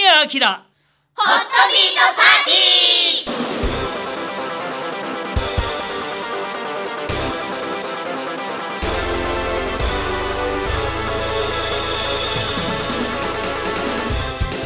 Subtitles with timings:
[0.00, 0.46] 神谷明。
[0.46, 3.34] ホットビートパーティー。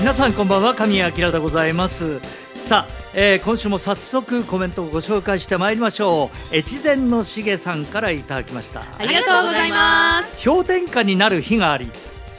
[0.00, 2.20] 皆さんこんばんは神谷明でございます。
[2.54, 6.56] さあ、えー今週も早速コメントをご紹介してまいりましょう。
[6.56, 8.82] 越前のしげさんからいただきました。
[8.82, 10.46] ありがとうございます。
[10.46, 11.90] 氷点下になる日があり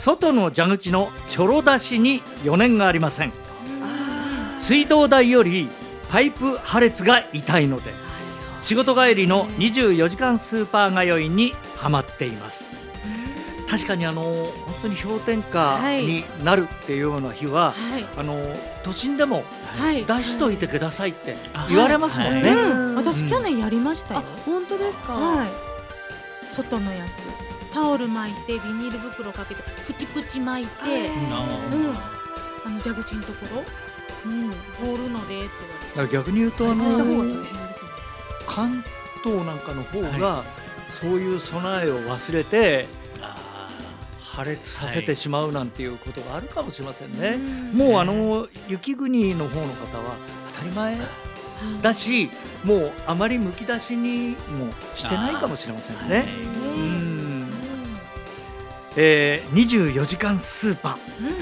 [0.03, 3.31] 外の蛇口のちょろ出しに余念がありません
[4.59, 5.69] 水道代より
[6.09, 7.83] パイプ破裂が痛いので
[8.59, 12.69] 仕事帰りの24時間スーパー通いにハマっています
[13.69, 14.45] 確かにあの本
[14.81, 18.05] 当に氷点下になるっていうような日は、はい。
[18.17, 18.35] あの
[18.83, 19.43] 都心でも
[19.79, 20.05] はい。
[20.05, 21.35] 出しといてくださいって
[21.69, 24.23] 言われますもんね、うん、私うん去年やりましたよ。
[24.45, 25.13] 本当ですか？
[25.13, 25.47] はい。
[26.45, 27.52] 外のやつ。
[27.73, 34.51] タオル巻いてビニール袋かけてプチプチ巻いて、うん、あの蛇口のところ、うん、
[34.85, 36.83] 通るのでって言わだから逆に言うとあの。
[38.45, 38.83] 関
[39.23, 40.43] 東なんかの方が、
[40.89, 42.85] そういう備えを忘れて
[44.19, 47.37] 破裂させてしまうなんていうことがあるかもしれませんね。
[47.75, 50.17] もうあの雪国の方の方は
[50.53, 50.97] 当たり前
[51.81, 52.29] だし
[52.63, 56.25] もうあまりむき出しにもしてないかもしれませんね。
[58.95, 61.21] えー、24時間スーパー。
[61.21, 61.33] うん、うん、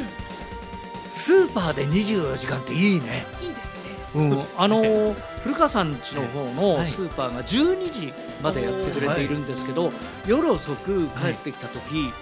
[1.09, 3.25] スーパーで24時間っていいね。
[3.41, 3.91] いいですね。
[4.16, 6.85] うん、あのー古川さん家の方のはい。
[6.85, 8.13] スーパーが12時
[8.44, 9.91] までやってくれているんですけど、
[10.27, 12.13] 夜遅く帰ってきた時、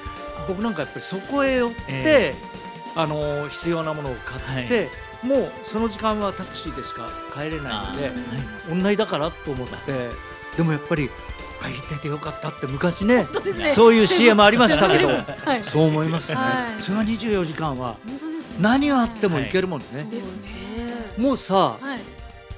[0.47, 2.35] 僕なんかやっぱりそこへ寄って、え
[2.95, 4.89] あのー必要なものを買って、
[5.21, 10.09] もうその時間はタクシーでしか帰れないので同じだからと思って。
[10.55, 11.09] でもやっぱり
[11.61, 13.27] 空いててよかったって昔ね
[13.59, 13.71] ね。
[13.73, 15.07] そういう CM ありましたけど。
[15.45, 15.63] はい。
[15.63, 16.81] そう思いますね、はい。
[16.81, 17.95] それが24時間は
[18.59, 20.07] 何があってもいけるもんね。
[21.17, 21.99] もうさはい。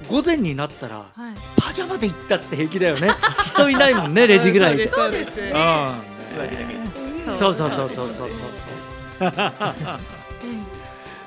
[0.08, 1.12] 午前になったらはい。
[1.56, 3.08] パジャマで行ったって平気だよね。
[3.44, 4.76] 人いないもんねレジぐらい。
[4.76, 5.40] でそうです。
[5.40, 5.46] うん。
[5.46, 6.12] うん
[7.32, 8.30] そうそうそうそうそう。
[8.30, 9.32] そううん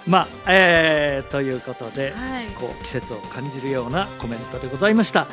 [0.07, 2.45] まあえー、ということではい。
[2.55, 5.27] こう季節を感じるようなコメントでございました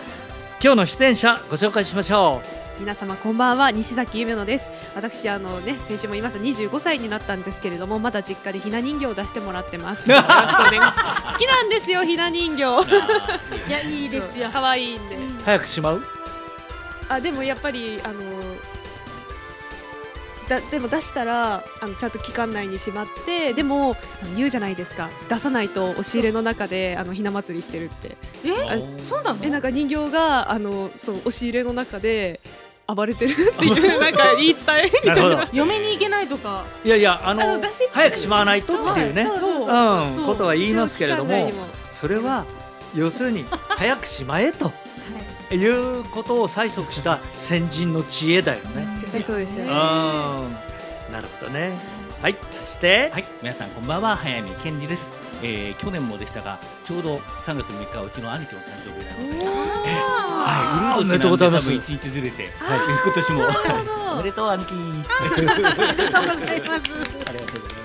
[0.62, 2.40] 今日の出演者ご紹介しましょ
[2.78, 4.70] 皆様こんばんは西崎ゆめのです。
[4.96, 10.08] 私あのね先週も言いました25歳になったんですけれどもまだ実家でひな人形を出してもらってます。
[10.10, 10.34] よろしくお
[10.64, 11.32] 願いします。
[11.34, 12.62] 好きなんですよひな人形。
[13.68, 14.48] いやいいですよ。
[14.52, 15.16] 可愛いんで。
[15.16, 16.02] う早くしまう？
[17.08, 18.14] あでもやっぱりあの
[20.52, 23.96] だでも出したらあのちゃんと期間内にしまってでも
[24.36, 25.08] 言うじゃないですか。
[25.28, 28.16] 出さないと押し入れの中であのひな祭りしてるって。
[28.44, 29.38] え、そうなの？
[29.42, 32.40] えなんか人形があのそう押し入れの中で
[32.86, 35.48] 暴れてるっていう なんか言い伝えみたいな。
[35.52, 36.64] 嫁に行けないとか。
[36.84, 37.60] いやいやあの
[37.92, 40.26] 早くしまわないとっていうね、そうそううんそう。
[40.26, 41.50] ことは言いますけれども
[41.90, 42.44] それは
[42.94, 44.72] 要するに早くしまえと
[45.54, 48.96] いうことを催促した先人の知恵だよね。
[48.98, 49.72] 絶対そうですようんね
[51.10, 51.72] なるほどね。
[52.22, 55.10] はい、そして、はい、皆さんこんばんは、早見健二です。
[55.42, 64.74] えー、去年もでしたが、ちょうど3月6日はうちの兄貴の誕生日なので、はい、ウルードおめでとうございます多分一日ずれて、はい、今年もおめでとう兄貴。
[64.74, 66.44] ありがとうございます。
[66.44, 67.82] ありがとうございます。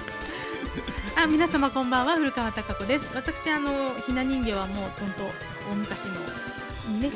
[1.18, 3.12] あ、皆様こんばんは古川貴子です。
[3.16, 5.24] 私あのひな人形はもうとんと
[5.72, 6.14] 大昔の
[6.88, 7.10] ね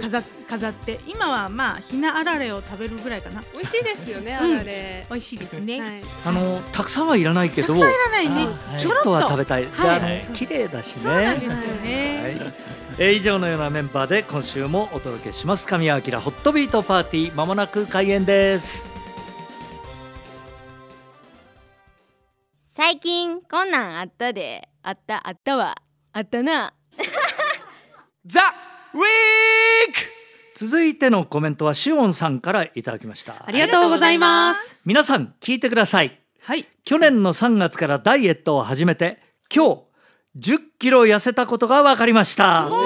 [0.00, 1.00] 飾飾って。
[1.06, 3.42] 今はまあひなあられを食べるぐらいかな。
[3.52, 4.56] 美味しいですよねあうん。
[4.58, 5.06] られ。
[5.10, 5.80] 美味しいですね。
[5.80, 6.00] はい。
[6.26, 9.10] あのたくさんはいらないけど、たくさんいらないし、はいちょっと。
[9.10, 9.62] は食べたたい。
[9.62, 10.26] ではい。
[10.34, 11.02] 綺麗だしね。
[11.02, 11.52] そうなんですよ
[11.82, 12.22] ね。
[12.22, 12.54] はい、
[12.98, 15.66] えー以上のようなメンバーで今週もお届けします。
[15.66, 18.90] 神谷明ホットビートパーティーまもなく開演です。
[22.74, 24.68] 最近こんなんあったで。
[24.82, 25.76] あったあったわ。
[26.12, 26.72] あったな。
[28.24, 28.40] ザ・
[28.94, 29.02] ウィー
[29.92, 30.18] ク。
[30.54, 33.44] 続いてのコメントはしおんさんからいただきました。
[33.46, 34.88] ありがとうございます。
[34.88, 36.18] 皆さん聞いてください。
[36.40, 36.66] はい。
[36.84, 39.20] 去年の3月からダイエットを始めて
[39.54, 39.84] 今
[40.36, 42.64] 日10キロ痩せたことが分かりました。
[42.64, 42.76] すご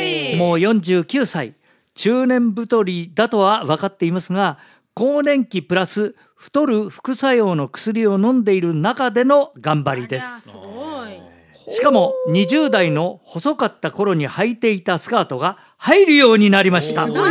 [0.00, 0.36] い。
[0.36, 1.54] もう49歳。
[1.94, 4.58] 中年太りだとは分かっていますが
[4.94, 10.50] 更年期プラス太る副作用の薬を飲んでいる中での頑張りです。
[10.50, 10.93] すごい。
[11.68, 17.02] しかも20代の細かった頃に履いていたスカートが入るようになりました。
[17.02, 17.28] すご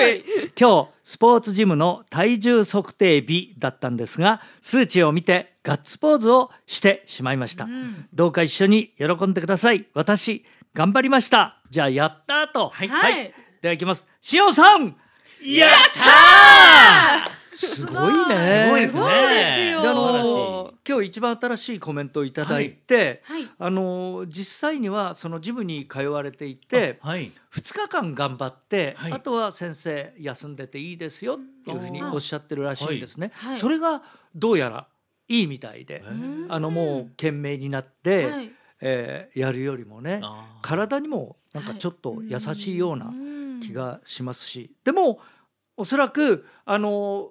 [0.00, 0.24] い。
[0.58, 7.68] 今日スポーツジムの体重測定日だったんですが数値を見てガッツポーズをしてしまいました、
[8.14, 9.86] どうか一緒に喜んでください。
[9.94, 10.44] 私
[10.74, 11.56] 頑張りました。
[11.70, 12.70] じゃあやったと。
[12.70, 13.32] はい、はい。
[13.60, 14.08] ではいきます。
[14.20, 14.96] しおさん
[15.42, 18.36] やったーすごいね。
[18.66, 19.74] すごいですね。
[19.74, 23.42] あの今日一番新しいコメントをいただいて、はい。
[23.58, 27.30] あの実際にはそのジムに通われていてはい。
[27.52, 29.12] 2日間頑張って、はい。
[29.12, 33.30] あとは先生休んでていいですよっていうふうにおっしゃってるらしいんですね。
[33.34, 33.56] はい。
[33.56, 34.02] それが
[34.34, 34.86] どうやら
[35.28, 36.02] いいみたいで、
[36.48, 38.50] あのもう懸命になって、はい。
[38.82, 40.22] えーやるよりもね
[40.62, 45.20] 体にもなんかちょっと優しいようなうん気がしますし、でも
[45.76, 47.30] おそらくあの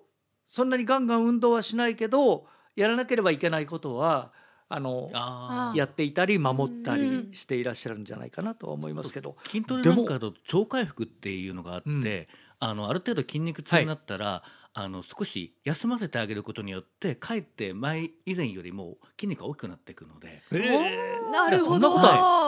[0.50, 4.32] そんなにガンガン運動はしないけどやらなければいけないことは
[4.68, 7.34] あのああやっていたり守ったりうん。
[7.34, 9.36] していらっしゃるんじゃないかなとは思いますけど。
[9.44, 12.28] ー筋トレなんかだと超回復っていうのがあって、うん。
[12.60, 14.44] あのある程度筋肉痛になったら、
[14.74, 20.44] あの少し休ませてあげることによってかえって前以前よりも筋肉が大きくなっていくので。
[21.32, 21.96] なるほど。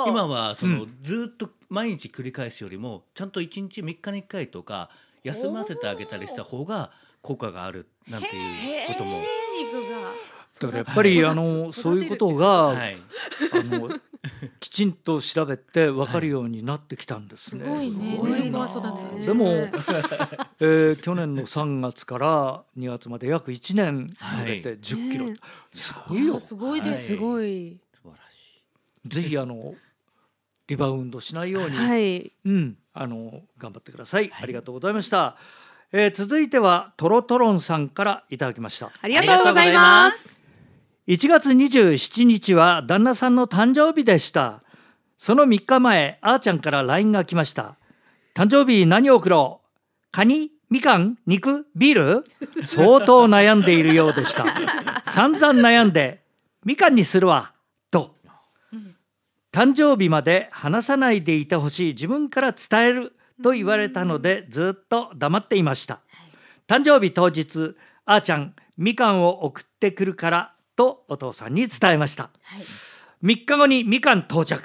[0.07, 4.91] 今はその、うずーっと毎日繰り返すよりもちゃんと1日3日に1回とか
[5.23, 9.21] 休ませてあげたりした方が効果があるなんていうことも、
[10.59, 12.97] だからやっぱりあのそういうことが、はい、
[13.53, 13.89] あの
[14.59, 17.65] きちんと調べて分かるようになってきたんですね。
[17.71, 18.51] すごいね。
[19.25, 25.35] でも、えー去年の3月から2月まで約1年かけて10キロ、ね
[25.73, 26.39] すごいよ。
[26.39, 27.79] すごいですすごい。
[27.93, 28.63] 素晴らし
[29.05, 29.09] い。
[29.09, 29.75] ぜひあの
[30.67, 32.31] リバウンドしないように、はい。
[32.45, 35.37] うん、あの頑張ってください、ありがとうございました、
[35.93, 38.91] えー続いてはトロトロンさんからいただきました。
[39.01, 40.49] ありがとうございます。
[41.07, 44.63] 1月27日は旦那さんの誕生日でした。
[45.17, 47.75] その3日前あーちゃんから LINE が来ました。
[48.33, 49.67] 誕生日何を送ろう？
[50.11, 52.65] カニみかん肉ビール？
[52.65, 54.45] 相当悩んでいるようでした。
[55.03, 56.21] 散々悩んで
[56.63, 57.51] みかんにするわ。
[57.89, 58.15] と。
[59.51, 65.99] 誕生日まで話さないでいてほしい自分から伝えると言われたのでずっと黙っていました。
[66.67, 72.29] 誕生日当日あーちゃんみかんを送ってくるからとお父さんに伝えました、
[73.23, 74.61] 3日後にみかん到着。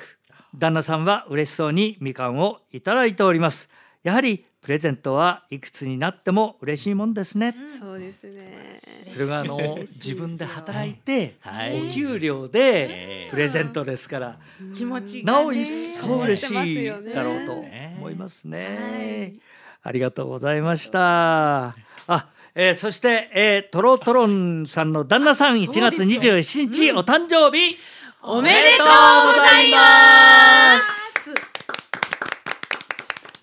[0.59, 3.71] 旦那さんは嬉しそうにみかんをいただいております
[4.07, 8.79] やはりプレゼントはいくつになっても嬉しいもんですね、そうですね。
[9.05, 11.89] それがあの自分で働いて、はい。
[11.89, 14.39] お給料えでえプレゼントですから、
[14.73, 17.53] 気持ちなお一層嬉しいだろうと
[17.99, 19.35] 思いますね。
[19.83, 21.75] ありがとうございました。
[22.07, 27.77] あ、えーそして、えートロトロンさんの旦那さん1月27日お誕生日、
[28.23, 31.06] おめでとうございます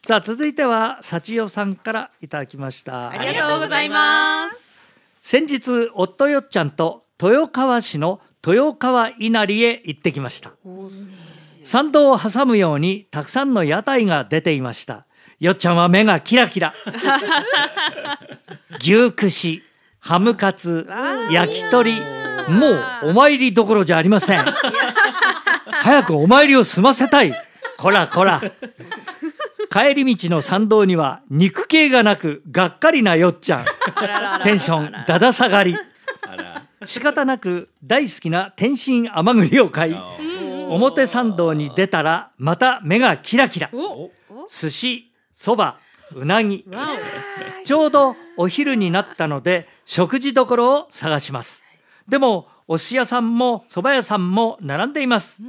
[0.06, 3.12] さあ続いては幸代さんからいただきました。
[3.12, 5.00] ありがとうございます。
[5.22, 10.52] 先日夫よっちゃんと豊川市の豊川稲荷へ行ってきました。
[11.62, 15.06] 参道を挟むようにたくさんの屋台が出ていました。
[15.40, 16.74] よっちゃんは目がキラキラ。
[18.82, 19.64] 牛串
[20.00, 20.86] ハムカツ
[21.32, 21.94] 焼き鳥。
[22.50, 22.68] も
[23.04, 24.44] うお参りどころじゃありません。
[25.72, 27.34] 早くお参りを済ませたい。
[27.78, 28.42] こらこら
[29.70, 33.66] 帰り道の参道には肉系がなくがっかりなよっちゃん。
[34.44, 35.76] テンションだだ下がり。
[36.84, 39.96] 仕方なく大好きな天津甘栗を買い
[40.68, 43.70] 表参道に出たらまた目がキラキラ。
[43.74, 44.12] お。
[44.48, 45.78] 寿司そば
[46.16, 46.66] うなぎ。
[47.64, 51.64] ちょうどお昼になったので食事どころを探します。
[52.08, 55.42] でもお寿司屋さんもそば屋さんも並んでいます。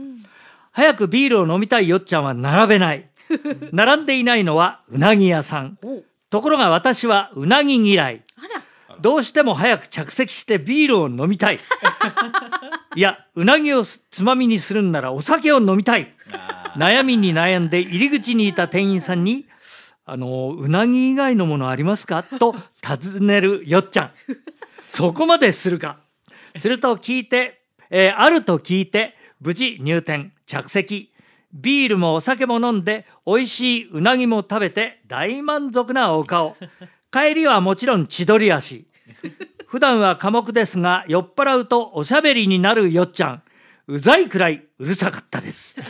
[0.72, 3.08] 早くビールを飲みたいよっちゃんは並べない
[3.72, 5.78] 並んでいないのはうなぎ屋さん。
[6.30, 8.22] ところが私はうなぎ嫌い。
[9.00, 11.60] どうしても早く着席してビールを飲みたい。
[12.96, 16.12] いやうなぎをつまみにするんならお酒を飲みたい。
[16.76, 19.46] 悩みに悩んで入り口にいた店員さんに
[20.06, 24.10] 「あのうなぎ以外のものありますか?」と尋ねるよっちゃん。
[24.82, 25.98] そこまでするか。
[26.56, 31.12] すると聞いて、えーあると聞いて無事入店着席
[31.54, 36.56] ビールもお酒も飲んで美味しいうなぎも食べて大満足なお顔。
[37.12, 38.86] 帰りはもちろん千鳥足。
[39.66, 43.42] 普段は寡黙ですが酔っ払うとおしゃべりになるよっちゃん。
[43.86, 45.80] うざいくらいうるさかったです。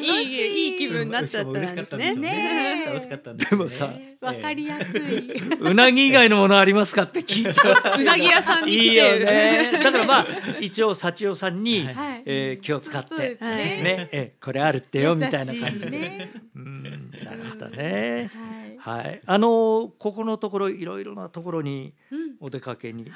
[0.00, 0.72] いい。
[0.72, 2.14] いい気分になっちゃったんですね。
[2.14, 5.58] ね楽しかったんですでもさわかりやすい。
[5.58, 8.00] うなぎ以外のものありますかって聞いちゃう。
[8.00, 9.70] うなぎ屋さんに来ていいよね。
[9.72, 10.26] だからまあ
[10.60, 12.22] 一応幸代さんに、はい。
[12.24, 13.36] えー気を使ってね。
[13.40, 16.30] ねえこれあるってよみたいな感じで、ね。
[16.54, 18.30] うんなるほどね。
[18.78, 19.02] はい。
[19.04, 19.20] はい。
[19.26, 21.92] あのーここのところいろいろなところに
[22.40, 23.12] お出かけになっ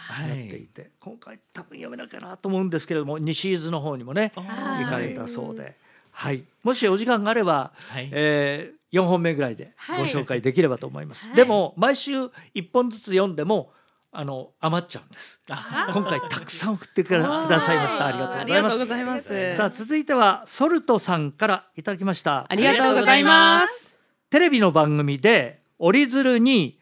[0.49, 4.43] ていて、今回多分読めなきゃなと思うんですけれども西伊豆の方にもね行
[4.89, 5.77] かれたそうで、
[6.21, 8.11] はい、もしお時間があれば、はい。
[8.13, 10.01] え4本目ぐらいではい。
[10.01, 11.35] ご紹介できればと思います。
[11.35, 12.25] でも毎週
[12.55, 13.73] 1本ずつ読んでも
[14.13, 15.43] あの余っちゃうんです。
[15.49, 15.89] あ。
[15.95, 18.07] 今回たくさん送ってくだくださいました。
[18.07, 18.71] ありがとうあございます。
[18.71, 19.57] りがとうございます。
[19.57, 22.45] さあ続いてはソルトさんからいただきました。
[22.51, 24.13] ありがとうございます。
[24.29, 26.79] テレビの番組で折り鶴に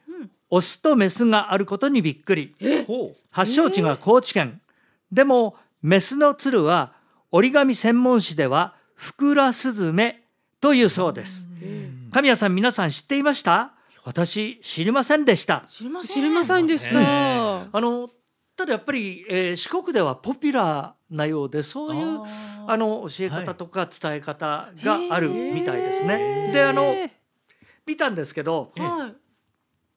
[0.51, 2.57] オスとメスがあることにびっくり。
[3.31, 4.61] 発祥地が高知県、
[5.13, 6.95] でもメスの鶴は
[7.31, 10.23] 折り紙専門誌ではフクラスズメ
[10.61, 11.47] というそうです。
[12.13, 13.73] 神谷さん皆さん知っていました？
[14.05, 15.65] 私知りませんでした。
[15.69, 16.23] 知りません。
[16.23, 18.09] 知りませんでした、あの
[18.57, 22.23] ただやっぱり、えー四国ではポピュラーなようでそういう
[22.67, 26.51] あの教え方とか伝え方があるみたいですね。
[26.53, 26.93] であの
[27.87, 29.15] 見たんですけどはい。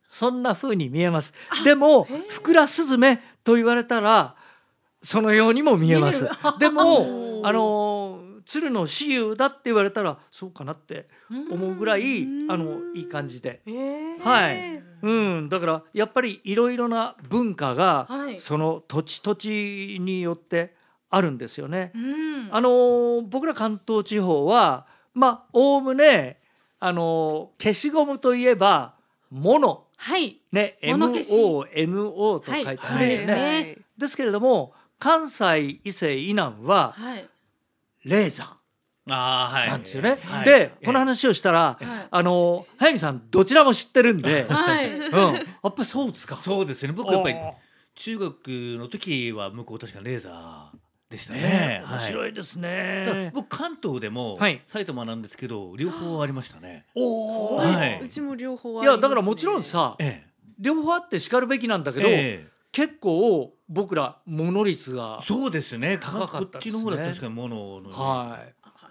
[0.10, 1.34] そんな風に見えます。
[1.64, 4.36] でもふくらすずめと言われたら
[5.02, 6.30] そのようにも見えます。
[6.60, 7.91] でも あの
[8.52, 11.08] 鶴の雌雄だって言われたらそうかなって
[11.50, 13.62] 思うぐらいあのいい感じで。
[13.66, 14.20] えー。
[14.20, 15.12] はい、う
[15.44, 18.38] ん、だからやっぱりいろいろな文化が、はい。
[18.38, 20.76] その土地土地によって
[21.10, 21.94] あるんですよね。
[21.96, 22.50] うん。
[22.52, 26.42] あのー僕ら関東地方はまあおおむね
[26.82, 28.96] あのー消しゴムといえば
[29.30, 29.86] モノ。
[29.96, 30.42] はい。
[30.52, 33.40] ね MONO と書いてあるんですはい。
[33.40, 33.46] ね。
[33.46, 33.78] はい。
[33.98, 37.31] ですけれども関西伊勢以南ははい
[38.06, 38.48] レーザー。
[39.10, 39.70] あーはい。
[39.70, 40.20] なんですよね。
[40.24, 40.46] はい。
[40.46, 44.92] で、えこの話をしたら、はいあの早見さんどちらも知ってるんで、はい。
[44.94, 46.36] うん、やっぱりそうですか？
[46.36, 46.94] そうですね。
[46.94, 47.36] 僕やっぱり
[47.96, 50.78] 中学の時は向こう確かレーザー
[51.10, 51.42] でしたね。
[51.42, 52.00] ね、はい。
[52.00, 53.32] 面白いですね。
[53.34, 54.62] 僕関東でもはい。
[54.66, 56.86] 埼玉なんですけど両方ありましたね。
[56.96, 58.02] おお、はい。
[58.02, 60.26] うちも両方いやだからもちろんさ、え
[60.60, 65.98] 両方あってしかるべきなんだけえど、ええ結構僕らモノ率がそうですね。
[65.98, 66.74] 高かったですね。
[66.74, 68.40] こっちの方だと確かにもののは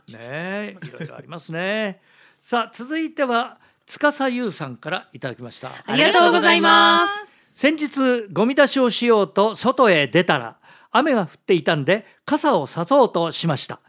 [0.08, 2.00] い、ねえ、いろいろありますね。
[2.40, 5.70] さあ続いては司優さんからいただきました。
[5.86, 7.54] ありがとうございます。
[7.58, 10.56] 先日ゴミ出しをしようと外へ出たら
[10.90, 13.80] 雨が降っていたんで傘を差そうとしました。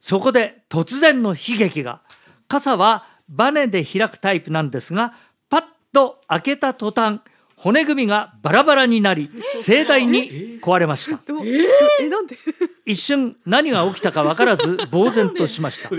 [0.00, 2.02] そこで突然の悲劇が。
[2.48, 5.12] 傘はバネで開くタイプなんですが
[5.50, 7.20] パッと開けた途端
[7.60, 11.20] 骨組みがバラバラになり盛大に壊れました。
[12.00, 12.36] えなんで？
[12.86, 15.90] 一瞬何が起きたか分からず呆然としました。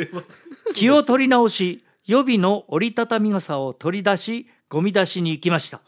[0.74, 5.82] 気を取り直し予備の折りたたみ傘を取り出しゴミ出しに行きました、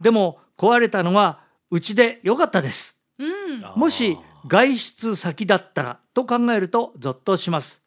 [0.00, 3.00] でも壊れたのはうちでよかったです。
[3.18, 3.60] うん。
[3.76, 4.16] もし
[4.46, 7.82] 外出先だったらと考えるとゾッとします。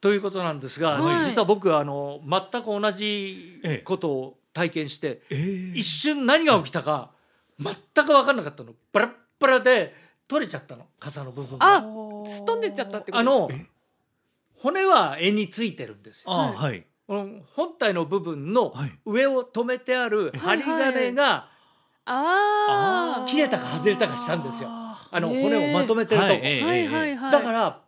[0.00, 1.24] ということなんですが、はい。
[1.24, 3.78] 実は僕はあの全く同じええ。
[3.78, 7.10] ことを体験して、ええ一瞬何が起きたか
[7.60, 8.72] 全く分かんなかったの。
[8.92, 9.94] バラッバラで
[10.26, 10.86] 取れちゃったの。
[10.98, 11.66] 傘の部分が。
[11.76, 11.82] あ
[12.24, 13.66] すっ飛んでっちゃったってことあのえ？
[14.56, 16.32] 骨は絵についてるんですよ。
[16.32, 16.86] あーはい。
[17.06, 17.42] 本
[17.78, 18.98] 体の部分のはい。
[19.04, 21.48] 上を止めてある針金が
[22.06, 24.68] あ切れたか外れたかしたんですよ。
[24.70, 26.26] ああの骨をまとめてると。
[26.28, 27.32] こ、はいええあはいはいはい。
[27.32, 27.82] だから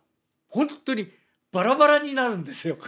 [0.49, 1.07] 本当に
[1.51, 2.75] バラバラになるんですよ。
[2.75, 2.85] びっ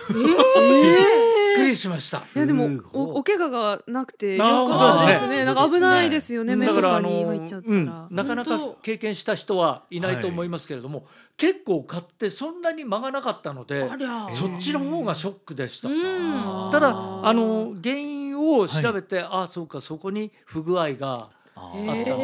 [1.64, 2.18] くりしました。
[2.18, 5.46] いやでもおお怪我がなくてよかったですね。
[5.46, 6.56] なんか危ないですよね。
[6.56, 11.06] 目とかに入っちゃったうんら。、なかなか経験した人はいないと思いますけれども、
[11.38, 13.90] 結構買ってそんなに間がなかったので
[14.32, 15.90] そっちの方がショックでした。
[15.90, 22.24] うんただあの原因を調べて、ああそうかそこに不具合がああったんだなと思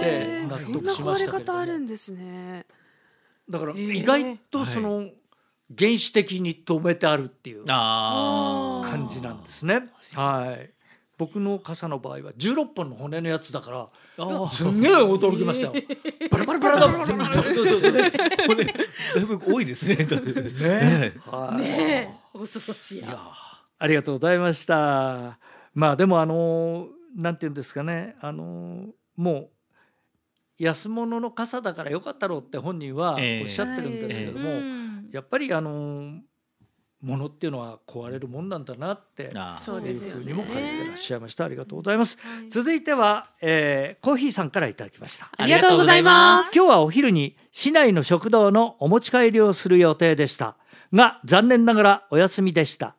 [0.00, 2.66] て納そんな得しま壊れしたけれども方あるんですね。
[3.48, 5.08] だからー意外とその
[5.78, 9.88] 原始的に止めてあるっていうあ感じなんですね。
[10.14, 10.70] はい。
[11.16, 13.88] 僕の傘の場合は16本の骨のやつだから
[14.24, 15.74] あすんげえ驚きましたよ。
[16.30, 16.88] バ ラバラバラだ。
[16.88, 18.10] ね
[18.46, 18.72] これだ
[19.20, 19.96] いぶ多いですね。
[19.96, 21.12] ね。
[21.26, 21.60] はい。
[21.60, 21.68] ね
[22.34, 22.38] え。
[22.38, 23.02] 恐ろしい。
[23.02, 23.18] や
[23.78, 25.38] ありがとうございました。
[25.74, 28.16] まあでもあのなんていうんですかね。
[28.20, 29.50] あのもう
[30.58, 33.42] 安物の傘だからよかったろうって本人はええ。
[33.42, 34.79] おっしゃってるんですけれども、うん
[35.12, 36.20] やっぱりあの
[37.02, 41.44] 物っていうのは壊れるもんなんだなってそういうふうにも書いてらっしゃいました。
[41.46, 42.18] ありがとうございます。
[42.20, 45.30] はい続いては、えーコーヒーさんからいただきました。
[45.36, 46.54] ありがとうございます。
[46.54, 50.56] 今日はお昼に市内の食堂のお持ち帰りをする予定でした
[50.92, 52.96] が残念ながらお休みでした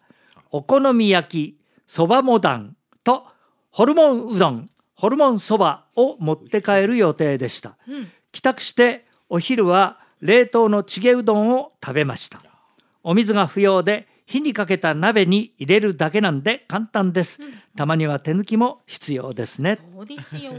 [0.50, 3.26] お好み焼きそばモダンと
[3.70, 12.42] ホルモンうどんホルモンそばを持って帰る予定でしたうん帰宅してお昼は冷凍のチゲうどんを食べました。
[13.04, 17.42] お水が不要で火にかけた鍋に入れるだけなんで簡単です。
[17.76, 19.80] たまには手抜きも必要ですね。
[19.94, 20.54] そうですよ。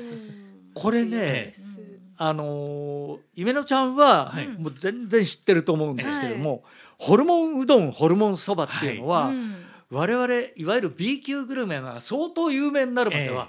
[0.75, 1.53] これね
[2.17, 4.49] あのー夢乃ちゃんははい。
[4.49, 6.65] もう全然知ってると思うんですけども、
[6.99, 9.55] ホルモンうどんホルモンそばっていうのは、うん。
[9.91, 10.27] 我々
[10.57, 13.49] いわゆる B 級グルメが相当有名になるまでは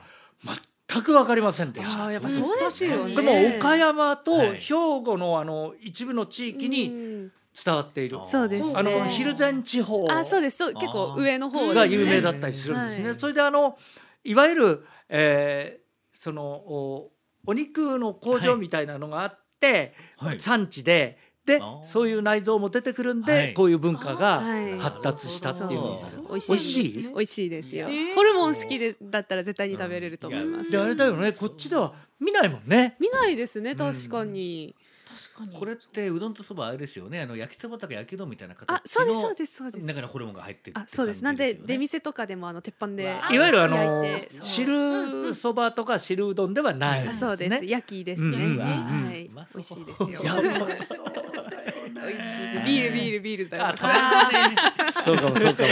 [0.93, 2.12] 全く分かりませんでした。
[2.12, 3.15] やっぱそうですよね。
[3.15, 4.59] でも岡山とはい。
[4.59, 4.73] 兵
[5.03, 7.31] 庫のあの一部の地域にうん。
[7.65, 8.73] 伝わっている、そうですね。
[8.75, 10.57] あの蒜山地方あそうです。
[10.57, 13.09] そう結構上の方が有名だったりするんですね。
[13.09, 13.15] はい。
[13.15, 13.77] それであの
[14.23, 15.83] いわゆる、えー
[16.15, 17.12] そのお
[17.45, 20.39] お肉の工場みたいなのがあって、はい。
[20.39, 23.53] 産地ででそういう内臓も出てくるんで、はい。
[23.53, 24.79] こういう文化がはい。
[24.79, 26.17] 発達したっていうんです。
[26.29, 28.15] 美味しい美味しい美味しいですよ、えー。
[28.15, 31.33] ホルモン好きでだったら絶対に食べれると思います、であれだよね。
[31.33, 32.95] こっちでは見ないもんね。
[33.00, 34.73] 見ないですね確かに、
[35.13, 35.58] 確かに。
[35.60, 37.22] これってうどんとそばあれですよね。
[37.22, 38.70] あの焼きそばとか焼きうどんみたいな形。
[38.70, 39.86] のあそうですそうですそうです。
[39.86, 41.24] 中にホルモンが入ってるあそうです。
[41.24, 44.46] なんで出店店とかでもあの鉄板でいわゆるあの焼いてそう。
[44.46, 47.27] 汁そばとか汁うどんではないですね。
[47.27, 47.65] あそうです。
[47.65, 48.60] 焼きですね、うんうんうん。
[48.60, 50.08] はい、美味しいですよ。
[50.67, 50.93] 美味しい。
[50.93, 54.55] ねですビールビールビールだあたまらね
[55.03, 55.70] そうかもそうかも。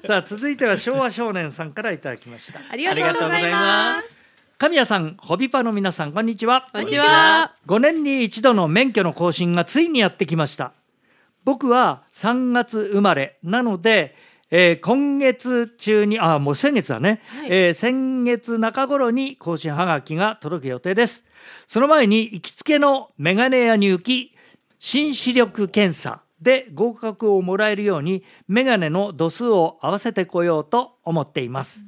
[0.00, 2.60] さあ続いては昭和少年さんからいただきました。
[2.70, 4.21] ありがとうございます
[4.62, 6.68] 神谷さん、ホビパの皆さん、こんにちは。
[6.72, 10.72] こんにちは5年に一度の免許の更新がついにやってきました。
[11.42, 14.14] 僕は3月生まれなので、
[14.52, 21.24] えー今月中に、あ、もう先月だね、えー先月中頃に更新はがきが届く予定です。
[21.66, 24.32] その前に行きつけのメガネ屋に行き、
[24.78, 31.84] 新視力検査で合格をもらえるように、メガネの度数を合わせてこようと思っています。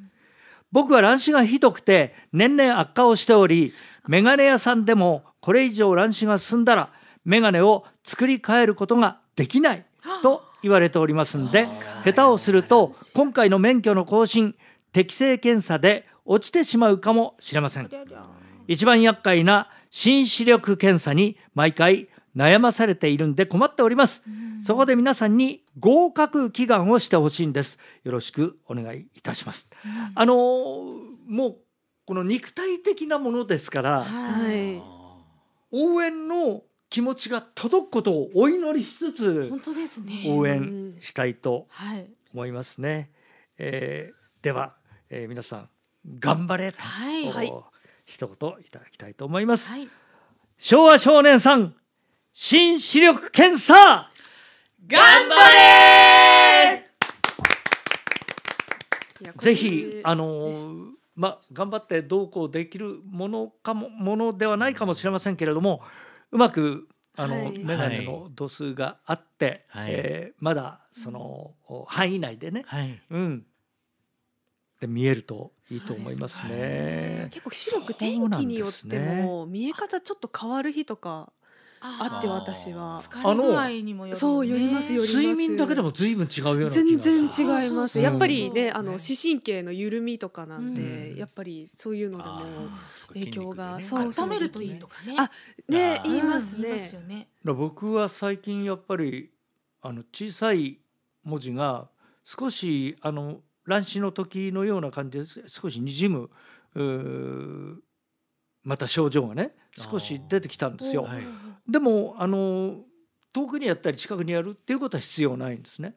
[0.75, 3.73] 僕は乱視がひどくて年々悪化をしており
[4.09, 6.91] メガネ屋さんでもこれ以上乱視が進んだら
[7.25, 9.87] メガネを作り変えることができない
[10.25, 11.69] と言われておりますんで
[12.05, 14.57] 下手をすると今回の免許の更新
[14.91, 17.91] 適正検査で落ちてしまうかもしれません。
[18.67, 24.25] 一番厄介な新視力検査に毎回悩まされているんで困っております。
[24.65, 27.79] そこで皆さんに合格祈願をしてほしいんです。
[28.03, 29.69] よろしくお願いいたします、
[30.15, 31.57] あのーもう
[32.07, 34.81] この肉体的なものですからはい。
[35.71, 40.25] 応援の気持ちが届くことをお祈りしつつ本当ですね。
[40.29, 42.07] 応援したいとはい。
[42.33, 43.11] 思いますね、
[43.59, 44.75] えーでは、
[45.11, 45.69] えー皆さん
[46.19, 47.53] 頑張れと、はいはい。
[48.07, 49.89] 一言いただきたいと思います、はい。
[50.57, 51.75] 昭和少年さん
[52.33, 54.11] 新視力検査
[54.87, 56.85] 頑張れ
[59.39, 65.81] ぜひあのーまあ頑張ってどうこうできるものかもものではないかもしれませんけれども
[66.33, 67.59] うまくあの、はい。
[67.65, 69.93] メガネの度数があって、はい。
[69.93, 71.55] えーまだその、
[71.87, 73.01] 範囲内でね、はい。
[73.11, 73.47] うん、
[74.81, 77.29] で見えるといいと思いますね。
[77.31, 81.33] 結構白く天気によっても見え方ちょっと変わる日とか
[81.87, 82.99] あって私は。
[83.01, 84.15] 疲れ具合にもよるよね。
[84.15, 85.17] そうよりますよります。
[85.17, 87.29] 睡眠だけでも随分違うような気が全する。
[87.29, 87.99] 然違います。
[88.01, 91.17] やっぱりねあの視神経の緩みとかなんで、うん。
[91.17, 92.43] やっぱりそういうのでも
[93.09, 95.17] 影響がそう温めるといいとかね。
[95.19, 95.31] あ
[95.69, 97.29] ね言いますね。
[97.45, 99.31] 僕は最近やっぱり
[99.83, 100.79] あの小さい
[101.25, 101.89] 文字が
[102.23, 106.31] 少しあの乱視の時のような感じで少しにじむ
[108.63, 111.05] また症状がね少し出てきたんですよ。
[111.05, 111.23] はい。
[111.69, 112.83] でもあの
[113.33, 115.97] 遠くにやったり近くにやるっていうことは必要ないんですね。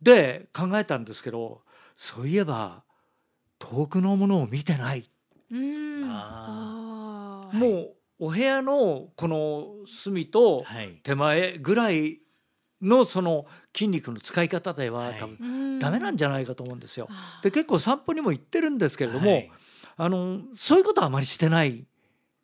[0.00, 1.62] で考えたんですけど
[1.94, 2.82] そういえば
[3.58, 5.08] 遠くのものを見てない。
[5.50, 5.54] う
[7.52, 10.64] もうお部屋のこの隅と
[11.02, 12.20] 手前ぐらい
[12.80, 15.18] のその筋肉の使い方でははい。
[15.18, 15.44] 多分う
[15.76, 15.78] ん。
[15.78, 17.08] ダメなんじゃないかと思うんですよ。
[17.42, 19.50] で結構散歩にも行ってるんですけれども、はい。
[19.96, 21.70] あのそういうことはあまりしてない。
[21.70, 21.86] ん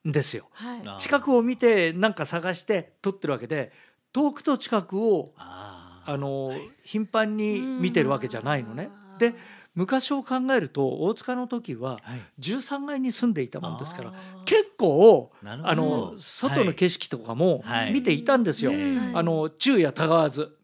[0.04, 0.48] ですよ。
[0.52, 1.00] はい。
[1.00, 3.72] 近くを見てなんか探して撮ってるわけで
[4.12, 6.50] 遠くと近くをあの
[6.84, 8.90] 頻繁に見てるわけじゃないのね。
[9.18, 9.34] で
[9.74, 12.20] 昔を考えると大塚の時ははい。
[12.40, 14.12] 13階に住んでいたもんですから
[14.44, 17.92] 結構あの外の景色とかもはい。
[17.92, 18.72] 見ていたんですよ。
[18.72, 19.12] うん。
[19.14, 20.56] あの昼夜たがわず。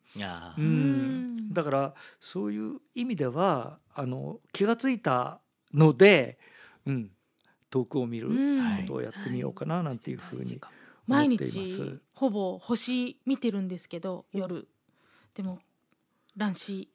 [0.56, 1.52] うん。
[1.52, 5.40] だからそういう意味ではあの気がついた
[5.72, 6.38] ので、
[6.86, 7.10] うん、
[7.74, 8.76] 遠くを見るうん。
[8.82, 10.60] ことをやってみようかななんていうふうに
[11.06, 11.60] 毎思っています。
[11.84, 14.68] 日ほぼ星見てるんですけど夜。
[15.34, 15.58] でも
[16.36, 16.88] 乱視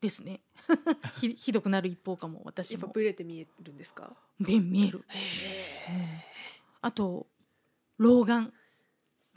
[0.00, 0.40] ですね。
[1.20, 4.12] ひひどくなる一方かも私やっぱもブレて見えるんですか？
[4.38, 5.04] 目見える。
[6.82, 7.26] あと
[7.98, 8.52] 老眼。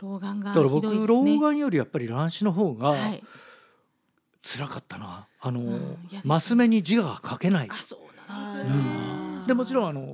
[0.01, 1.35] 老眼がだからひどい僕ですね。
[1.35, 3.23] 老眼よりやっぱり乱視の方がはい。
[4.41, 6.21] 辛かったな、あの、うんね。
[6.23, 7.67] マス目に自我が書けない。
[7.69, 9.47] あそうなんですようねん。
[9.47, 10.13] でもちろんあの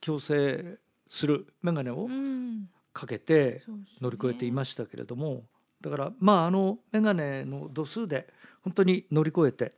[0.00, 0.78] 矯正
[1.08, 2.68] する眼鏡をうん。
[2.96, 3.60] かけて
[4.00, 5.42] 乗り越えていましたけれども
[5.82, 8.26] だからまああの眼鏡の度数で
[8.62, 9.74] 本当に乗り越えて、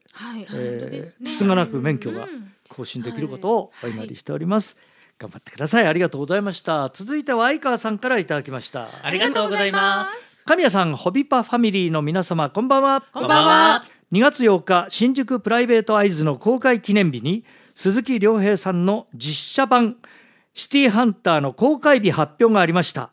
[1.25, 4.77] つつがなく免許がうん更新できることをお祈りしております、
[5.19, 5.87] 頑張ってください。
[5.87, 6.89] ありがとうございました。
[6.91, 8.87] 続いては相川さんからいただきました。
[9.03, 10.45] ありがとうございます。
[10.45, 13.01] 神谷さんホビパファミリーの皆様こんばんは。
[13.13, 13.85] こんばんは。
[14.13, 17.45] 2月8日新宿プライベートアイズの公開記念日に
[17.79, 19.99] 鈴木亮平さんの実写版
[20.53, 23.13] シティハンターの公開日発表がありました、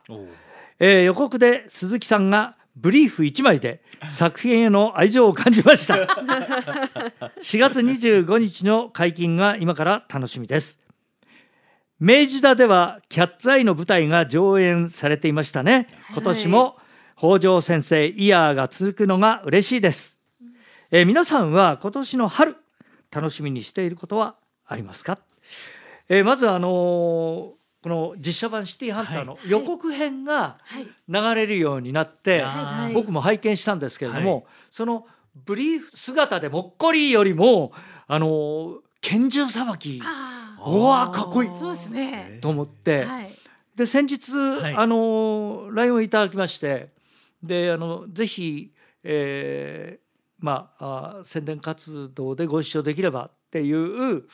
[0.80, 5.94] えー予告で鈴木さんがブリーフ1枚で作品への愛情を感じました。
[7.40, 10.82] 4月25日の解禁が今から楽しみです。
[12.00, 15.88] 明治座ではキャッツアイの舞台が上演されていましたね。
[16.12, 16.78] 今年も
[17.16, 20.24] 北条先生イヤーが続くのが嬉しいです、
[20.90, 22.58] えー皆さんは今年の春
[23.12, 24.36] 楽しみにしていることは
[24.68, 25.20] ありますか、
[26.10, 27.52] えーまずあのー
[27.86, 30.58] この実写版シティハンターの予告編が
[31.08, 32.94] 流れるようになって、はい。
[32.94, 34.44] 僕も拝見したんですけれども、はい。
[34.72, 37.74] そのブリーフ姿でもっこりよりも
[38.08, 41.50] あのー拳銃さばきあうわーかっこいい。
[41.52, 42.40] ーそうですね。
[42.42, 43.30] と思って、はい。
[43.76, 44.76] で先日、い。
[44.76, 46.90] あの LINE をいただきまして
[47.44, 48.72] であのぜひ、
[49.04, 50.06] えー
[50.44, 54.26] まああ宣伝活動でご一緒できればっていう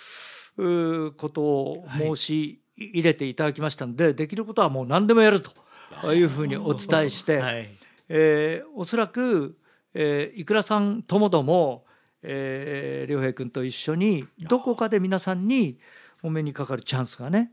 [0.57, 7.69] うことを申し入れていただきましたので、できることはもう何でもやるというふうにお伝えして、 はい。
[8.09, 9.57] えーおそらく、
[9.93, 11.85] えー、いくらさんともども、
[12.23, 15.77] えー、良平君と一緒にどこかで皆さんに
[16.23, 17.51] お目にかかるチャンスがね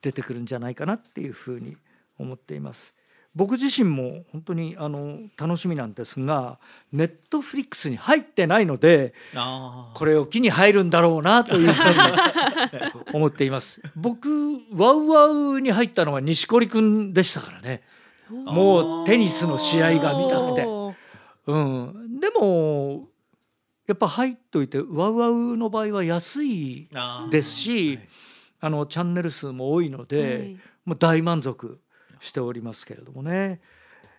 [0.00, 1.76] 出てくるんじゃないかなっていうふうに
[2.18, 2.94] 思っています。
[3.34, 6.58] 僕自身も本当にあの楽しみなんですが
[6.92, 9.12] ネットフリックスに入ってないので
[9.94, 11.98] これを機に入るんだろうなというふうに
[13.12, 13.82] 思っています。
[13.96, 14.28] 僕
[14.72, 17.82] ワウワウに入ったのは錦織くんでしたからね。
[18.30, 20.66] もうテニスの試合が見たくて。
[21.46, 23.08] うん、でも
[23.86, 26.88] やっぱ入っといてワウワウの場合は安い
[27.30, 27.98] ですし、
[28.60, 31.80] あのチャンネル数も多いので、はいもう大満足
[32.20, 33.60] しておりますけれどもね。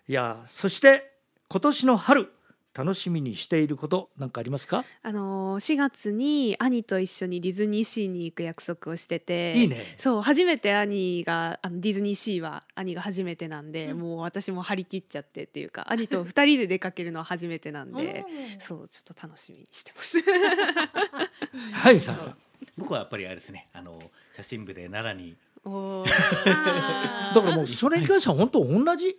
[0.08, 1.12] いやそして
[1.48, 2.32] 今年の春
[2.76, 4.84] 楽しみにしていること何かありますか？
[5.02, 9.94] あのー4月に兄と一緒にディズニーシーに行く約束をしてていいね。
[9.96, 18.26] そう初めて兄があのディズニーシーは兄が初めてなんで、もう私も張り切っちゃってっていうか兄と二人で出かけるのは初めてなんで
[18.60, 20.18] そうちょっと楽しみにしてます。
[21.72, 22.36] はいさん。
[22.76, 23.98] 僕はやっぱりあれですねあの
[24.34, 25.34] 写真部で奈良に
[25.66, 29.16] だからもうそれに関しては本当同じ。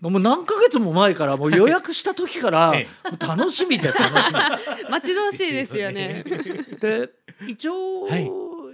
[0.00, 2.74] もう何ヶ月も前からもう予約した時から
[3.20, 4.88] 楽しみで楽しみ。
[4.90, 6.24] 待ち遠しいですよね。
[6.80, 7.10] で
[7.46, 8.30] 一応、はい。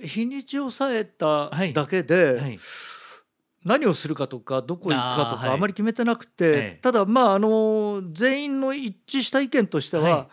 [0.06, 1.72] 日にちをさえたはい。
[1.72, 2.58] だけで、はい。
[3.64, 6.78] 何をするかとかどこ行くかとかあまり決めてなくて、ええ。
[6.80, 10.26] ただまああの全員の一致した意見としては、はい。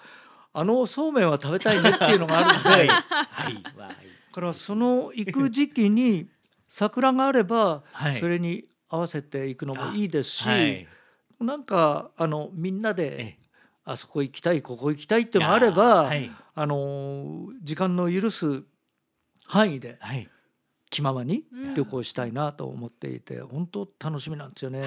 [0.55, 2.87] あのそうめんは食べたいねっていうのがあるので、はい。
[2.87, 6.27] だはいからその行く時期に
[6.67, 8.19] 桜があれば、はい。
[8.19, 10.87] それに合わせていくのもいいですし、はい。
[11.39, 13.37] なんかあのみんなでえ
[13.85, 16.31] あそこ行きたいここ行きたいっていうのがあれば、はい。
[16.55, 18.63] あの時間の許す
[19.45, 20.29] 範囲ではい。
[20.89, 21.73] 気ままにうん。
[21.73, 24.83] 旅行したいなと思っていて、本当楽しみなんですよね、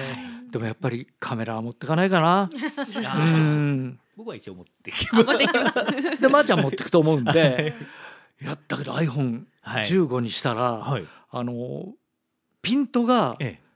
[0.49, 2.41] でもやっぱりカメラは持ってかないかな。
[2.47, 3.25] あうー。
[3.25, 3.99] ん。
[4.15, 5.23] 僕は一応持ってきま
[6.17, 7.75] でまー、ちゃん持ってくと思うんで
[8.41, 10.23] いやだけど iPhone15 はい。
[10.23, 11.05] にしたら、はい。
[11.31, 11.93] あの
[12.61, 13.67] ピントがええ。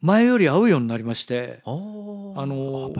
[0.00, 2.40] 前より合うようになりましてあー。
[2.40, 2.92] あの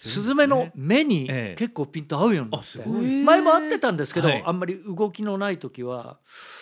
[0.00, 1.54] スズメの目にええ。
[1.56, 3.22] 結構ピント合うようになって、あすごい。
[3.24, 4.42] 前も合ってたんですけど、はい。
[4.44, 6.18] あんまり動きのない時は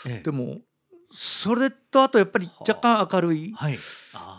[0.07, 0.23] ええ。
[0.23, 0.59] でも
[1.13, 3.75] それとあとやっぱり若干明るいはい。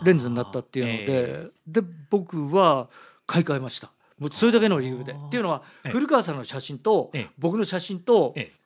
[0.04, 2.88] レンズになったっていうので、えで僕は
[3.26, 3.90] 買い替えました。
[4.18, 5.12] もうそれだけの理由で。
[5.12, 5.90] っていうのはええ。
[5.90, 7.26] 古川さんの写真とええ。
[7.38, 8.61] 僕の写真とええ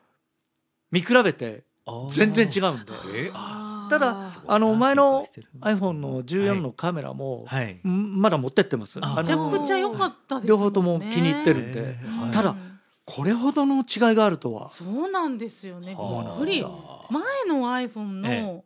[0.90, 1.64] 見比べて
[2.11, 2.92] 全然違うんで。
[3.14, 5.25] えあただあの前の
[5.61, 7.46] iPhone の14のカメラも
[7.85, 8.99] まだ持ってってます。
[9.01, 11.96] ああめちゃのくちゃ良かったです両方とも気に入ってるんで。
[12.33, 12.57] ただ
[13.05, 14.68] これほどの違いがあるとは。
[14.68, 15.90] そうなんですよね。
[15.90, 16.35] びはあ。
[16.37, 16.61] っくり。
[16.62, 18.64] 前の iPhone の、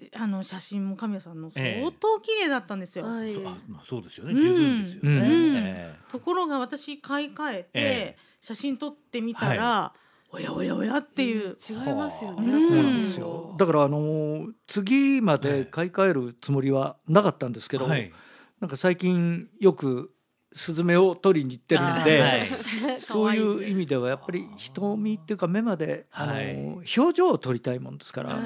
[0.00, 3.04] えあの写真も神谷さんの相ええ当綺麗だったんですよ。
[3.04, 4.32] はいそうあまあそうですよね。
[4.32, 4.40] うん。
[4.40, 5.98] 十分ですよね。
[6.10, 9.92] ところが私買い替えて、え写真撮ってみたら、
[10.30, 11.50] おやおやおやっていう。
[11.50, 12.52] 違いますよね。
[12.52, 18.12] うんそうなんですよだからあのー次まで買い替えるつもりはなかったんですけど、えはい
[18.60, 20.12] なんか最近よく
[20.52, 26.54] スズメを取りに行ってるんあで、ーはい そういう意味ではやっぱり瞳っていうか目まで、あのはい
[26.98, 28.42] 表情を撮りたいもんですから、はい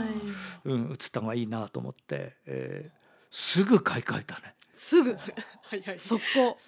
[0.66, 3.02] うん、映った方がいいなと思って、えー
[3.34, 4.54] すぐ買い替えたね。
[4.74, 5.16] すぐ。
[5.96, 6.48] 速攻。
[6.50, 6.58] だか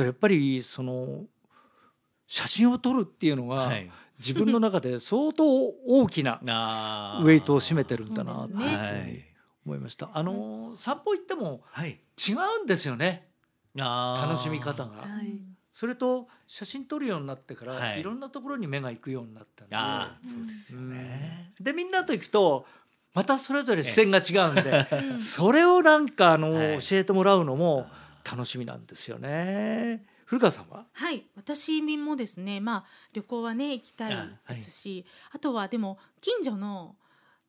[0.00, 1.24] らやっぱりその
[2.26, 6.38] 写真を撮るっていうのが、はい自分の中で相当大きな
[7.24, 8.76] ウェイトを占めてるんだなとそうですね。
[8.76, 9.24] はい。
[9.64, 10.10] 思いました。
[10.12, 12.00] あの散歩行ってもはい。
[12.18, 13.30] 違うんですよね。
[13.74, 15.02] 楽しみ方が。
[15.02, 15.40] はい。
[15.72, 18.00] それと写真撮るようになってから、はい。
[18.00, 19.76] い、ろんなところに目が行くようになったんで。
[20.28, 21.54] そうですよね。
[21.58, 22.66] でみんなと行くと
[23.14, 25.18] またそれぞれ視線が違うんで、うん。
[25.18, 26.80] それをなんかあの、はい。
[26.80, 27.86] 教えてもらうのも
[28.30, 30.04] 楽しみなんですよね。
[30.30, 30.84] 古川さんは？
[30.92, 34.14] はい、私もですね、まあ旅行はね行きたい
[34.48, 36.94] ですし、あ,、とはでも近所の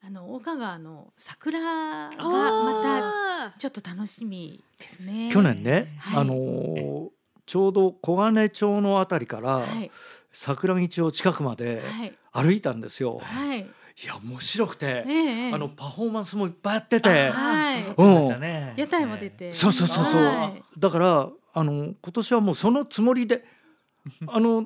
[0.04, 5.30] あの大川川の桜がまあたちょっと楽しみですね。
[5.32, 6.22] 去年ね、はい。
[6.22, 7.10] あのー
[7.46, 9.92] ちょうど小金町のあたりからはい。
[10.32, 12.14] 桜木町近くまではい。
[12.32, 13.20] 歩いたんですよ。
[13.22, 13.64] はい、い
[14.08, 18.74] や面白くて、ええあのパフォーマンスもいっぱいやってて、はい、そうでしたね。
[18.76, 20.64] 屋台も出て、そうそうそうそう、はい。
[20.80, 23.44] だからあの今年はもうそのつもりで
[24.28, 24.66] あの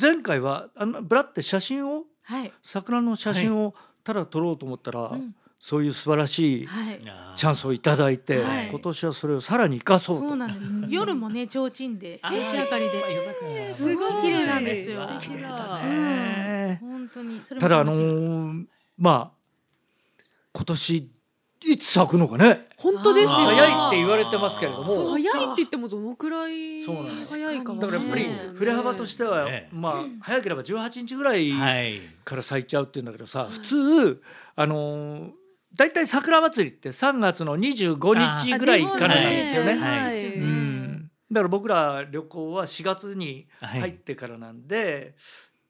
[0.00, 2.52] 前回はあのブラって写真をはい。
[2.62, 3.74] 桜の写真を
[4.04, 5.34] ただ撮ろうと思ったら、ん。
[5.58, 6.98] そういう素晴らしいはい。
[7.34, 8.68] チャンスをいただいて、はい。
[8.68, 10.28] 今年はそれをさらに生かそうと。
[10.28, 10.70] そうなんです。
[10.88, 15.08] 夜もね提灯であ提灯明かりで、すごい綺麗なんですよ。
[15.20, 17.40] 素敵だね本当に。
[17.40, 18.66] ただあのー
[18.98, 19.38] まあ
[20.52, 21.10] 今年
[21.64, 22.68] いつ咲くのかね。
[22.76, 23.30] 本当ですよ。
[23.30, 25.12] 早いって言われてますけれども。
[25.12, 29.68] 早いって言ってもどのくらい早いかもだからやっぱりね振れ幅としては、ね。
[29.72, 32.00] まあ早ければ18日ぐらいはい。
[32.24, 34.22] から咲いちゃうっていうんだけどさ普通
[34.54, 35.30] あのー
[35.74, 39.74] だいたい桜祭りって3月の25日ぐらいからなんですよね。
[39.74, 40.34] はい。
[40.34, 41.10] うん。
[41.30, 45.14] だから僕ら旅行は4月に入ってからなんで、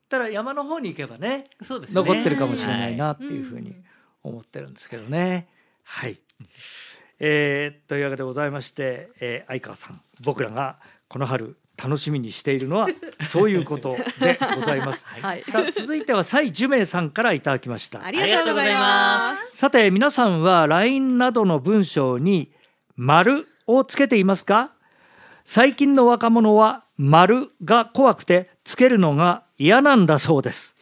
[0.09, 1.95] ただ山の方に行けばねそうですね。
[1.97, 3.85] 残ってるかもしれないなっていうふうにうん。
[4.23, 5.49] 思ってるんですけどね。
[5.91, 6.17] はい、
[7.19, 10.77] えーというわけでございまして、えー相川さん僕らが
[11.09, 12.89] この春楽しみにしているのは
[13.27, 15.07] そういうことでございます。
[15.07, 15.43] はい。
[15.49, 18.05] さあ続いては蔡樹明さんからいただきました。
[18.05, 18.11] あ。
[18.11, 19.57] りがとうございます。
[19.57, 22.51] さて皆さんは LINE などの文章に
[22.97, 24.73] 「丸をつけていますか？
[25.45, 30.77] 最近の若者は「丸が怖くてつけるのが嫌なんだそうです。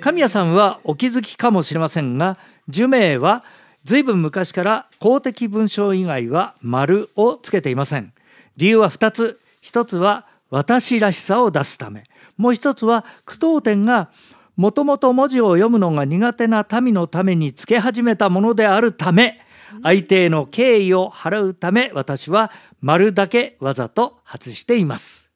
[0.00, 2.36] 神谷さんはお気づきかもしれませんが
[2.68, 3.44] 樹明は
[3.84, 8.12] 随分昔から公的文章以外は丸をつけていません。
[8.56, 9.40] 理由は2つ。
[9.62, 12.04] 1つは私らしさを出すため。
[12.36, 14.10] もう1つは句読点が
[14.56, 19.40] もともと文字を読むのが苦手な民のためにつけ始めたものであるため。
[19.82, 25.32] 相手への敬意を払うため私は丸だけわざと外しています。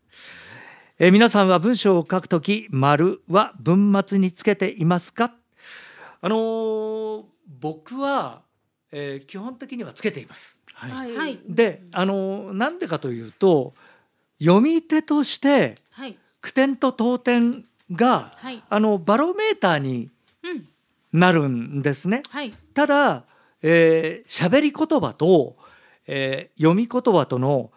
[0.99, 5.33] え皆さんは文章を書くとき丸は文末につけていますか？
[6.21, 8.43] あのー僕は、
[8.93, 10.61] えー基本的にはつけています。
[10.73, 10.91] はい。
[10.91, 11.17] はい。
[11.17, 11.39] はい。
[11.49, 13.75] であのーなんでかというと
[14.41, 16.17] 読み手としてはい。
[16.41, 18.63] 句点と当点がはい。
[18.69, 20.09] あのバロメーターに
[20.43, 20.49] う
[21.19, 21.19] ん。
[21.19, 22.23] なるんですね。
[22.31, 22.53] はい。
[22.75, 23.25] ただ
[23.63, 25.57] えー喋、り言葉と、
[26.07, 27.71] えー読み言葉との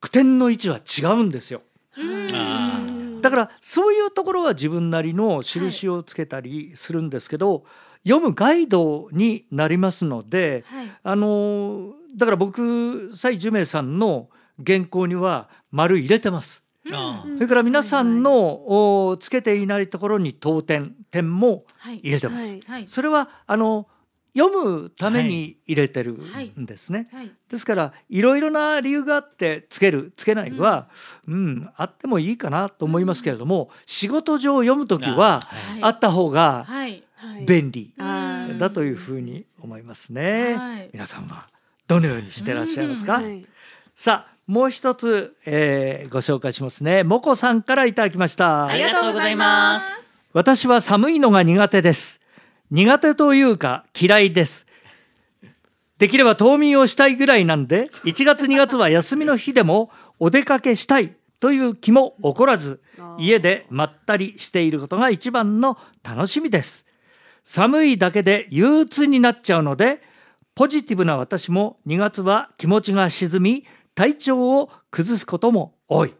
[0.00, 1.62] 句点の位置は違うんですよ。
[1.96, 3.20] あー。
[3.20, 7.64] だからそういうところは自分なりの印をつけたりするんですけど、
[8.06, 10.90] 読むガイドになりますので、はい。
[11.02, 14.28] あのーだから僕蔡樹明さんの
[14.64, 16.62] 原稿には丸入れてます。
[16.90, 21.98] あーそれから皆さんの、おつけていないところに当点点もはい。
[22.00, 22.52] 入れてます。
[22.54, 22.62] はい。
[22.66, 22.88] はい。
[22.88, 23.88] それはあの
[24.36, 27.08] 読むために入れてるはいんですね。
[27.12, 27.30] はい。
[27.50, 30.88] ですからいろいろな理由があってつけるつけないは、
[31.28, 31.70] うん。
[31.76, 35.82] あってもいいかなと思いますけれども、仕事上読む時ははい。
[35.82, 37.02] あった方がはいはい
[37.46, 37.92] 便利
[38.58, 40.54] だというふうに思いますね。
[40.54, 41.48] はい皆さんは
[41.88, 43.46] どのようにしてらっしゃいますか、はい
[43.94, 47.04] さあもう一つ、えーご紹介しますね。
[47.04, 48.66] もこさんからいただきました。
[48.66, 52.20] ありがとうございます私は寒いのが苦手です。
[52.70, 54.66] 苦手というか嫌いです。
[55.98, 62.80] できれば冬眠をしたいぐらいなんで、1月2月は休みの日でもお出かけしたいという気も起こらず、
[63.18, 66.86] 家でまったりしていることが一番の楽しみです。
[67.44, 70.02] 寒いだけで憂鬱になっちゃうので、
[70.54, 76.14] ポジティブな私も2月は気持ちが沈み、体調を崩すことも多い。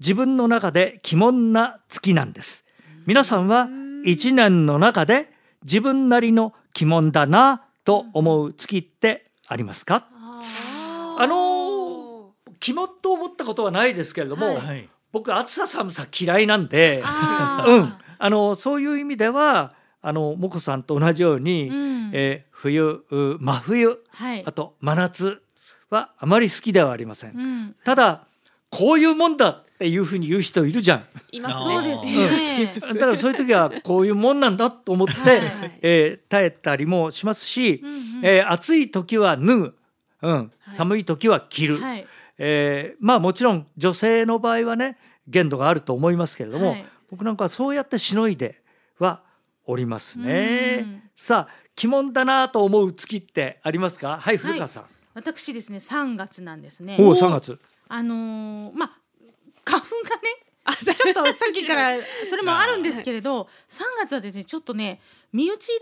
[0.00, 2.66] 自分の中で鬼門な月なんです。
[3.06, 3.68] 皆さんは
[4.04, 5.30] 一年の中で
[5.64, 10.06] 自分なりの鬼門だなと思う月ってありますか？
[11.18, 11.58] あのー
[12.60, 14.88] 鬼門と思ったことはないですけれども、はい。
[15.12, 22.10] 僕暑さ寒さ嫌いなんで、うん、あのそういう意味ではあのもこさんと同じように、うん。
[22.12, 24.44] えー冬う真冬はい。
[24.46, 25.42] あと真夏
[25.90, 27.32] はあまり好きではありません。
[27.32, 27.76] うん。
[27.84, 28.22] ただ
[28.70, 31.04] こういうもんだっていうふうに言う人いるじゃん。
[31.32, 32.94] いますそうねですね。
[32.94, 35.78] だからそういう時はこういうもんなんだと思って、はい。
[35.82, 38.00] えー耐えたりもしますし、うんうん。
[38.22, 39.74] えー暑い時は脱ぐ、
[40.22, 42.06] うん、寒い時は着る、はい。
[42.38, 46.84] えーまあもちろん女性の場合はね限度があると思いますけれども、はい。
[47.10, 48.60] 僕なんかはそうやってしのいで
[48.98, 49.22] は
[49.68, 50.78] おりますね。
[50.82, 54.18] うんさあ鬼門だなと思う月ってありますか？
[54.20, 54.84] はい古川さん。
[55.14, 56.96] 私ですね、3月なんですね。
[56.98, 57.58] おお3月。
[57.88, 58.90] あのーまあ
[59.64, 60.22] 花粉がね。
[60.68, 61.92] ちょっとさっきから
[62.28, 65.00] それもあるんですけれど 3月はですねちょっとね
[65.32, 65.78] 身内でね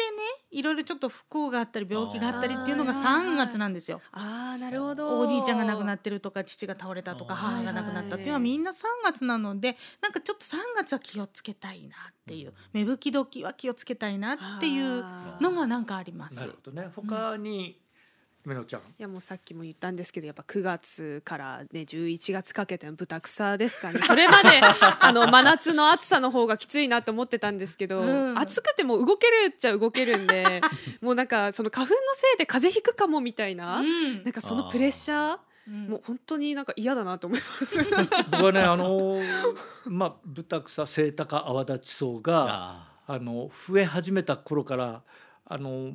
[0.50, 4.00] いろいろちょっと不幸があったり病気があったりっていうのが3月なんですよ。
[4.12, 15.04] ああなるほどおじいちゃんが亡くなってるとか父が倒れたとか母が亡くなったっていうのはみんな3月なのでなんかちょっと3月は気をつけたいなっていう芽吹き時は気をつけたいなっていう
[15.40, 16.52] のがなんかありますなる。
[16.52, 16.90] ほどね。
[16.94, 17.80] 他に、
[18.46, 18.80] めのちゃん。
[18.80, 24.00] いやもうさっきも言ったんですけどやっぱ9月からね11月かけての豚草ですかね。
[24.00, 24.60] それまで
[25.00, 28.38] あの真夏の暑さの方がきついなと思ってたんですけど、うん。
[28.38, 30.60] 暑くても動けるっちゃ動けるんで
[31.02, 34.22] もうなんかその花粉のせいで風邪ひくかもみたいな、うん。
[34.22, 35.86] なんかそのプレッシャーうん。
[35.88, 37.84] もう本当になんか嫌だなと思います。
[38.30, 39.24] 僕はねあのー
[39.86, 45.02] まあ豚草セイタカアワダチソウがああの増え始めた頃から
[45.44, 45.92] あの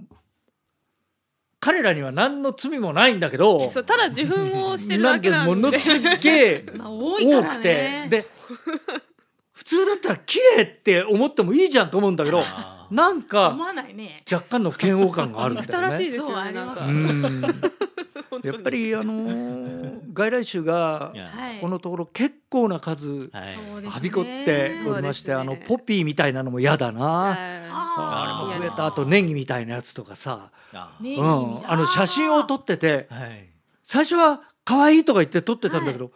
[1.61, 5.55] 彼らには何の罪もないんだけどそうただ受粉をしてるだけなんで。
[5.55, 8.07] ものすっげえまあ多くて。
[8.09, 8.25] で
[9.53, 14.23] 普通だったら綺麗って思ってもいいじゃんと思うんだけどあなんか思わないね。
[14.29, 16.11] 若干の嫌悪感があるんだ憎た らしいよね。
[16.11, 16.87] ですよそうあります。
[16.87, 17.71] ね
[18.43, 21.13] やっぱりあのー 外来種が。
[21.61, 27.05] このところ結構な数はびこっておりまして、あのポピーみたいなのも嫌だな。
[27.05, 27.37] はい。
[27.69, 33.47] ああれも増えた後ネギみたいなやつとかさ、うん、あの写真を撮っててはい。
[33.83, 36.11] 最初は可愛いとか言って撮ってたんだけど、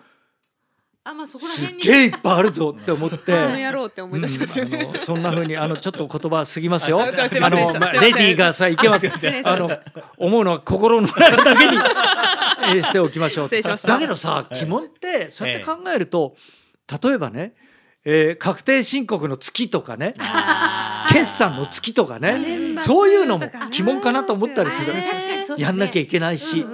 [1.07, 3.17] あまあそこらすっ辺にげえいっぱいあるぞって思って。
[3.31, 4.91] この野郎って思い出しますよね。
[4.91, 6.99] うんそんな風にあのちょっと言葉過ぎますよ。
[6.99, 9.07] あのまレディーがさいけます。
[9.43, 9.69] あの
[10.17, 13.49] 思うのは心の中だけに えーしておきましょう。
[13.49, 16.35] だけどさ鬼門ってそうやって考えると、
[17.03, 17.53] 例えばね、
[18.03, 20.15] えー確定申告の月とかね、
[21.09, 24.93] 決算の月とかね、そういうのも鬼門かなと思ったりする。
[25.57, 26.65] やんなきゃいけないし、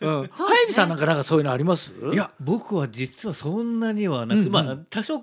[0.00, 0.28] 早
[0.66, 1.92] 見さんなんかなんかそういうのあります？
[2.12, 5.22] いや僕は実はそんなにはなくまあ多少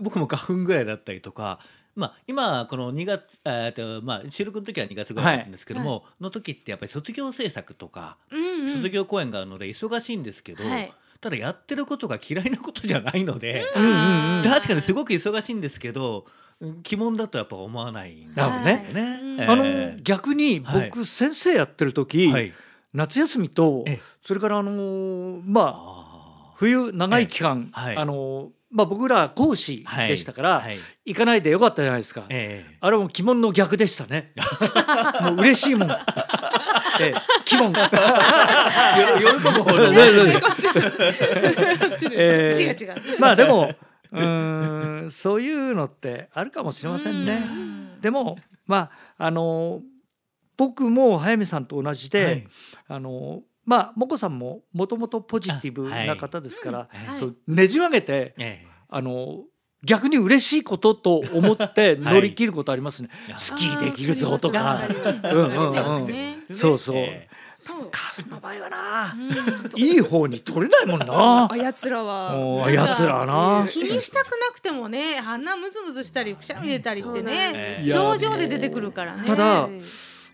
[0.00, 1.58] 僕も花粉ぐらいだったりとか。
[1.94, 8.74] まあ、今この2月、えーとまあ、収録の時は2月ぐらいなんですけども、の時ってやっぱり卒業制作とか、うんうん。
[8.74, 10.90] 卒業公演があるので忙しいんですけど、はい。
[11.20, 14.42] ただやってることが嫌いなことじゃないので、うんうんうん。
[14.42, 16.24] 確かにすごく忙しいんですけど
[16.62, 18.86] 鬼門だとやっぱ思わないんですね。
[19.48, 20.90] あのー逆にはい。
[20.90, 22.52] 僕先生やってる時、はい。
[22.94, 24.00] 夏休みとええ。
[24.24, 27.86] それからあのーまああ冬長い期間、ええ。
[27.86, 27.96] はい。
[27.96, 30.64] あのーまあ僕ら講師でしたから、
[31.04, 32.22] 行かないでよかったじゃないですか。
[32.30, 32.76] ええ。
[32.80, 34.32] あれも鬼門の逆でしたね。
[35.20, 35.90] もう嬉しいもん。
[35.90, 35.94] え
[37.02, 37.14] え、
[37.54, 37.72] 鬼門。
[37.72, 37.88] よ
[39.18, 39.92] 喜ぶ方の。
[42.12, 42.62] ええ。
[42.62, 43.20] 違う違う。
[43.20, 43.70] まあでも
[44.12, 47.42] うーんそういうのってあるかもしれませんね。
[48.00, 49.80] でもまああの
[50.56, 52.46] 僕も早見さんと同じで、はい。
[52.88, 57.16] あのまあもこさんももともとポジティブな方ですから、はい。
[57.16, 59.44] そうねじ曲げてえあの
[59.84, 63.08] 逆に嬉しいことと思って 乗り切ることありますね。
[63.36, 64.80] スキーできるぞとか。
[65.24, 66.54] うんうんうん。
[66.54, 67.04] そうそう
[67.62, 67.76] そう。
[67.76, 67.90] えそう。
[67.92, 69.16] 花粉の場合はな、
[69.74, 69.80] うん。
[69.80, 71.48] いい方に取れないもんな。
[71.50, 72.36] あやつらは。
[72.36, 73.68] おーやつらはな。
[73.68, 79.24] 気にしたくなくてもね鼻ムズムズしたりくしゃみ出たりってねです症状で出てくるからね。
[79.24, 79.80] ただはい。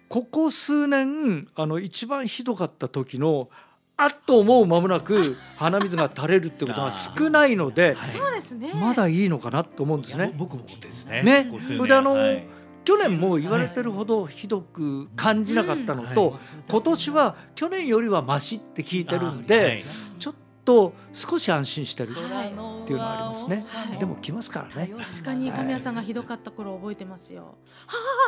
[0.08, 3.50] ここ数年あの一番ひどかった時の
[3.98, 8.70] あっと思う間もなく鼻水が垂れるってことが少ないのでそうですね。
[8.74, 10.32] まだいいのかなと思うんですね。
[10.36, 11.22] 僕もですね。
[11.22, 11.50] ね。
[11.86, 12.57] であのはい
[12.88, 16.38] 去年も言われてるほどひどく感じなかったのと、
[16.70, 19.84] 今年は去年よりはマシって聞いてるんで、はい。
[20.18, 23.62] ちょっと少し安心してるっはいていうのはありますね。
[23.90, 23.98] はい。
[23.98, 24.90] でも来ますからね。
[24.98, 27.42] 確かに神谷さんがひどかった頃覚えてますよ。
[27.42, 27.48] は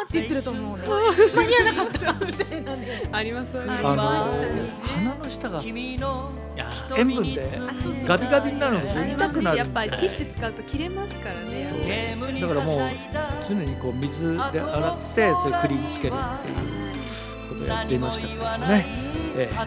[0.02, 0.84] あって言ってると思うね。
[0.84, 3.08] 間に合わなかったみたいなんで。
[3.10, 5.96] あります鼻の下が塩
[7.14, 7.48] 分で
[8.04, 12.18] ガビガビになるの痛くなるやっぱりティッシュ使うと切れますからね。
[12.38, 12.80] だからもう
[13.50, 16.56] 常にこう水で洗ってそれクリームつけるっていう
[17.48, 18.86] ことをやっていましたですね、
[19.36, 19.64] えー、と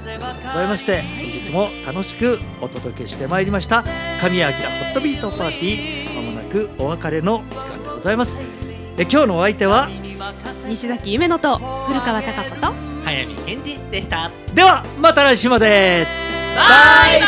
[0.47, 3.83] ございまして本日も楽しくお届けしてまいりました。
[4.21, 8.37] 神谷明ホットビートパーティーまもなくお別れの時間でございます。
[8.97, 9.89] え今日のお相手は？
[10.67, 12.73] 西崎夢乃と古川貴子と
[13.03, 14.31] 早見健二でした。
[14.53, 16.07] ではまた来週まで。
[16.55, 16.63] バ
[17.17, 17.27] イバ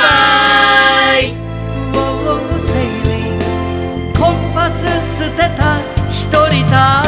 [1.19, 1.33] イ。
[4.17, 4.85] コンパス
[5.17, 5.94] 捨てた
[6.35, 7.04] autorità.